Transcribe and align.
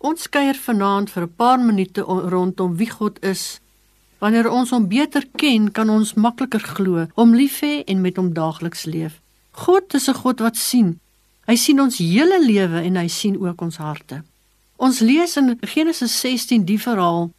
Ons 0.00 0.30
kuier 0.32 0.56
vanaand 0.56 1.10
vir 1.12 1.22
'n 1.22 1.34
paar 1.36 1.60
minute 1.60 2.00
rondom 2.34 2.76
wie 2.76 2.90
God 2.90 3.18
is. 3.22 3.60
Wanneer 4.18 4.48
ons 4.50 4.70
hom 4.70 4.88
beter 4.88 5.26
ken, 5.36 5.70
kan 5.72 5.90
ons 5.90 6.14
makliker 6.14 6.60
glo, 6.60 7.06
hom 7.14 7.34
lief 7.34 7.60
hê 7.60 7.84
en 7.84 8.00
met 8.00 8.16
hom 8.16 8.32
daagliks 8.32 8.84
leef. 8.84 9.20
God 9.52 9.94
is 9.94 10.08
'n 10.08 10.14
God 10.14 10.40
wat 10.40 10.56
sien. 10.56 11.00
Hy 11.46 11.56
sien 11.56 11.80
ons 11.80 11.98
hele 11.98 12.38
lewe 12.40 12.80
en 12.82 12.96
hy 12.96 13.08
sien 13.08 13.36
ook 13.36 13.60
ons 13.60 13.76
harte. 13.76 14.22
Ons 14.76 15.00
lees 15.00 15.36
in 15.36 15.58
Genesis 15.60 16.20
16 16.20 16.64
die 16.64 16.78
verhaal. 16.78 17.30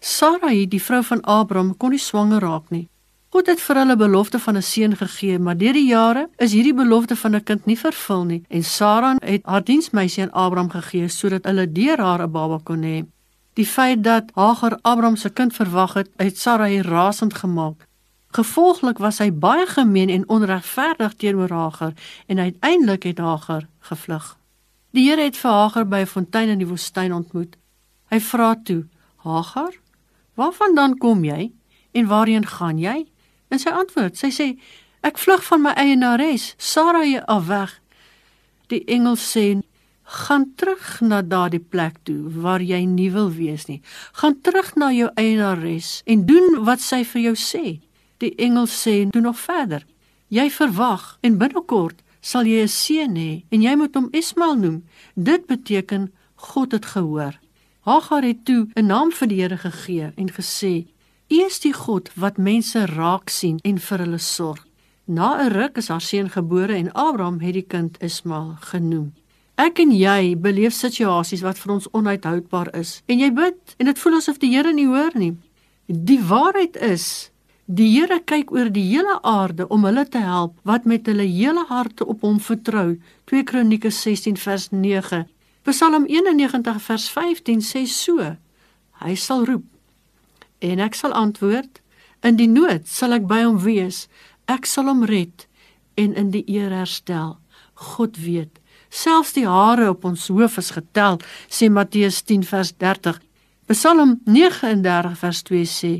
Sarai, 0.00 0.66
die 0.66 0.82
vrou 0.82 1.02
van 1.02 1.20
Abraham, 1.22 1.76
kon 1.76 1.90
nie 1.90 1.98
swanger 1.98 2.40
raak 2.40 2.70
nie. 2.70 2.88
God 3.28 3.46
het 3.46 3.60
vir 3.60 3.76
hulle 3.76 3.96
belofte 3.96 4.38
van 4.38 4.56
'n 4.56 4.62
seun 4.62 4.96
gegee, 4.96 5.38
maar 5.38 5.56
deur 5.56 5.72
die 5.72 5.86
jare 5.86 6.28
is 6.36 6.52
hierdie 6.52 6.74
belofte 6.74 7.16
van 7.16 7.34
'n 7.34 7.42
kind 7.42 7.66
nie 7.66 7.78
vervul 7.78 8.24
nie 8.24 8.42
en 8.48 8.64
Sara 8.64 9.16
het 9.20 9.42
haar 9.44 9.64
diensmeisie 9.64 10.22
aan 10.22 10.32
Abraham 10.32 10.70
gegee 10.70 11.08
sodat 11.08 11.44
hulle 11.44 11.72
deur 11.72 12.00
haar 12.00 12.22
'n 12.22 12.30
baba 12.30 12.58
kon 12.64 12.82
hê. 12.82 13.06
Die 13.54 13.66
feit 13.66 14.04
dat 14.04 14.30
Hagar 14.34 14.78
Abraham 14.82 15.16
se 15.16 15.30
kind 15.30 15.52
verwag 15.52 15.94
het, 15.94 16.08
het 16.16 16.38
Sarai 16.38 16.80
rasend 16.80 17.34
gemaak. 17.34 17.86
Gevolglik 18.30 18.98
was 18.98 19.18
hy 19.18 19.32
baie 19.32 19.66
gemeen 19.66 20.08
en 20.08 20.28
onregverdig 20.28 21.14
teenoor 21.14 21.50
Hagar 21.50 21.92
en 22.26 22.38
uiteindelik 22.38 23.02
het 23.02 23.18
Hagar 23.18 23.66
gevlug. 23.80 24.36
Die 24.90 25.08
Here 25.08 25.22
het 25.22 25.36
vir 25.36 25.50
Hagar 25.50 25.86
by 25.86 26.00
'n 26.00 26.06
fontein 26.06 26.48
in 26.48 26.58
die 26.58 26.66
woestyn 26.66 27.12
ontmoet. 27.12 27.56
Hy 28.08 28.20
vra 28.20 28.56
toe: 28.64 28.84
"Hagar, 29.16 29.72
waarvandaan 30.34 30.98
kom 30.98 31.24
jy 31.24 31.52
en 31.92 32.06
waarheen 32.06 32.46
gaan 32.46 32.78
jy?" 32.78 33.06
En 33.48 33.58
sy 33.58 33.72
antwoord, 33.72 34.16
sy 34.16 34.30
sê: 34.30 34.48
"Ek 35.00 35.18
vlug 35.18 35.44
van 35.44 35.62
my 35.62 35.72
eienares, 35.72 36.54
Sarai 36.58 37.18
af 37.26 37.46
weg." 37.46 37.80
Die 38.68 38.84
engel 38.84 39.16
sê: 39.16 39.60
"Gaan 40.04 40.52
terug 40.56 41.00
na 41.00 41.22
daardie 41.22 41.60
plek 41.60 41.94
toe 42.02 42.28
waar 42.42 42.62
jy 42.62 42.84
nie 42.84 43.10
wil 43.10 43.30
wees 43.30 43.66
nie. 43.66 43.80
Gaan 44.12 44.40
terug 44.40 44.74
na 44.74 44.92
jou 44.92 45.10
eienares 45.14 46.02
en 46.06 46.26
doen 46.26 46.64
wat 46.64 46.80
sy 46.80 47.04
vir 47.04 47.22
jou 47.22 47.34
sê." 47.34 47.80
Die 48.18 48.34
engel 48.36 48.66
sê: 48.66 49.10
"Doen 49.10 49.22
nog 49.22 49.38
verder. 49.38 49.86
Jy 50.28 50.50
verwag 50.50 51.18
en 51.20 51.38
binnekort 51.38 52.02
sal 52.20 52.44
jy 52.44 52.62
'n 52.62 52.68
seun 52.68 53.14
hê 53.16 53.42
en 53.50 53.62
jy 53.62 53.74
moet 53.76 53.94
hom 53.94 54.08
Ismael 54.12 54.56
noem. 54.56 54.84
Dit 55.14 55.46
beteken 55.46 56.12
God 56.36 56.72
het 56.72 56.86
gehoor." 56.86 57.38
Hagar 57.80 58.22
het 58.22 58.44
toe 58.44 58.68
'n 58.74 58.86
naam 58.86 59.12
vir 59.12 59.28
die 59.28 59.40
Here 59.40 59.56
gegee 59.56 60.12
en 60.16 60.28
gesê: 60.28 60.86
U 61.28 61.38
is 61.44 61.58
die 61.60 61.74
God 61.76 62.06
wat 62.16 62.38
mense 62.40 62.86
raak 62.88 63.28
sien 63.28 63.58
en 63.68 63.76
vir 63.84 64.00
hulle 64.00 64.18
sorg. 64.18 64.62
Na 65.04 65.36
'n 65.36 65.52
ruk 65.52 65.76
is 65.76 65.88
haar 65.88 66.00
seun 66.00 66.30
gebore 66.30 66.72
en 66.72 66.92
Abraham 66.92 67.40
het 67.40 67.52
die 67.52 67.66
kind 67.68 67.98
Ismael 68.02 68.56
genoem. 68.60 69.12
Ek 69.56 69.78
en 69.78 69.92
jy 69.92 70.36
beleef 70.36 70.72
situasies 70.72 71.42
wat 71.42 71.58
vir 71.58 71.72
ons 71.72 71.90
onuithoudbaar 71.92 72.74
is 72.74 73.02
en 73.06 73.18
jy 73.18 73.30
bid 73.30 73.74
en 73.78 73.86
dit 73.86 73.98
voel 73.98 74.16
asof 74.16 74.38
die 74.38 74.56
Here 74.56 74.72
nie 74.72 74.86
hoor 74.86 75.10
nie. 75.14 75.36
Die 75.86 76.20
waarheid 76.20 76.76
is 76.76 77.30
Die 77.66 77.90
Here 77.92 78.20
kyk 78.24 78.50
oor 78.50 78.70
die 78.70 78.88
hele 78.96 79.20
aarde 79.22 79.68
om 79.68 79.84
hulle 79.84 80.08
te 80.08 80.18
help 80.18 80.56
wat 80.64 80.84
met 80.84 81.06
hulle 81.06 81.28
hele 81.28 81.64
harte 81.68 82.06
op 82.06 82.20
hom 82.20 82.40
vertrou. 82.40 82.96
2 83.26 83.42
Kronieke 83.44 83.90
16 83.90 84.36
vers 84.36 84.70
9. 84.70 85.26
Psalm 85.62 86.06
91 86.06 86.82
vers 86.82 87.08
15 87.10 87.60
sê 87.60 87.86
so: 87.86 88.36
Hy 89.04 89.14
sal 89.14 89.44
roep 89.44 89.64
En 90.60 90.80
ek 90.82 90.94
sal 90.94 91.12
antwoord: 91.12 91.80
In 92.22 92.36
die 92.36 92.48
nood 92.50 92.88
sal 92.88 93.14
ek 93.14 93.28
by 93.30 93.42
hom 93.44 93.60
wees. 93.62 94.06
Ek 94.48 94.66
sal 94.66 94.88
hom 94.90 95.04
red 95.06 95.46
en 95.98 96.14
in 96.14 96.30
die 96.34 96.44
eer 96.46 96.72
herstel. 96.72 97.36
God 97.78 98.18
weet, 98.18 98.58
selfs 98.90 99.34
die 99.36 99.46
hare 99.46 99.90
op 99.92 100.06
ons 100.08 100.28
hoof 100.32 100.58
is 100.58 100.72
getel, 100.74 101.18
sê 101.46 101.68
Matteus 101.70 102.22
10 102.26 102.46
vers 102.48 102.72
30. 102.80 103.20
Psalm 103.68 104.16
39 104.26 105.14
vers 105.20 105.42
2 105.50 105.68
sê: 105.68 105.92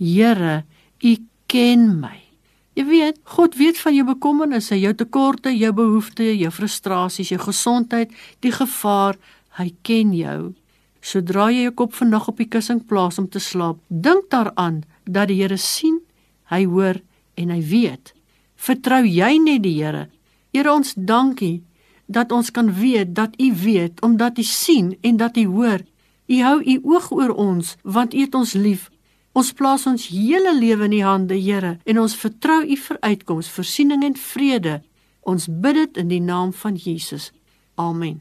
Here, 0.00 0.62
U 1.02 1.16
ken 1.46 1.88
my. 2.00 2.18
Jy 2.72 2.84
weet, 2.88 3.18
God 3.36 3.58
weet 3.60 3.76
van 3.82 3.92
jou 3.92 4.06
bekommernisse, 4.08 4.78
jou 4.80 4.94
tekorte, 4.96 5.52
jou 5.52 5.72
behoeftes, 5.76 6.38
jou 6.40 6.50
frustrasies, 6.54 7.34
jou 7.34 7.40
gesondheid, 7.42 8.14
die 8.40 8.52
gevaar. 8.54 9.18
Hy 9.58 9.68
ken 9.84 10.14
jou. 10.16 10.54
Sodra 11.02 11.48
jy 11.50 11.66
jou 11.66 11.74
kop 11.82 11.96
vandag 11.98 12.28
op 12.30 12.38
die 12.38 12.46
kussing 12.46 12.80
plaas 12.86 13.18
om 13.18 13.26
te 13.28 13.42
slaap, 13.42 13.80
dink 13.88 14.30
daaraan 14.30 14.84
dat 15.04 15.28
die 15.28 15.40
Here 15.42 15.58
sien, 15.58 15.98
hy 16.54 16.64
hoor 16.70 17.00
en 17.34 17.50
hy 17.50 17.60
weet. 17.66 18.14
Vertrou 18.54 19.02
jy 19.02 19.34
net 19.42 19.64
die 19.66 19.74
Here. 19.80 20.06
Here 20.54 20.70
ons 20.70 20.94
dankie 20.94 21.64
dat 22.06 22.32
ons 22.32 22.50
kan 22.54 22.70
weet 22.78 23.14
dat 23.16 23.34
U 23.40 23.50
weet 23.64 24.02
omdat 24.02 24.38
U 24.38 24.46
sien 24.46 24.94
en 25.02 25.18
dat 25.18 25.36
U 25.36 25.46
hoor. 25.46 25.82
U 26.28 26.40
hou 26.46 26.58
U 26.62 26.78
oog 26.94 27.10
oor 27.10 27.34
ons 27.34 27.76
want 27.82 28.14
U 28.14 28.22
het 28.22 28.34
ons 28.34 28.54
lief. 28.54 28.88
Ons 29.32 29.52
plaas 29.56 29.86
ons 29.88 30.08
hele 30.12 30.52
lewe 30.58 30.84
in 30.84 30.98
U 31.00 31.04
hande, 31.08 31.38
Here, 31.40 31.78
en 31.84 31.98
ons 31.98 32.16
vertrou 32.16 32.60
U 32.62 32.76
vir 32.76 32.98
uitkoms, 33.00 33.48
voorsiening 33.48 34.04
en 34.04 34.16
vrede. 34.16 34.82
Ons 35.22 35.48
bid 35.48 35.78
dit 35.80 36.02
in 36.04 36.12
die 36.12 36.20
naam 36.20 36.52
van 36.52 36.76
Jesus. 36.76 37.32
Amen. 37.80 38.20